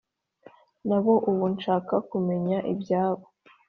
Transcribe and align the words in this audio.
Nabo 0.87 1.13
ubu 1.29 1.45
nshaka 1.53 1.95
kumenya 2.09 2.57
ibyabo 2.73 3.23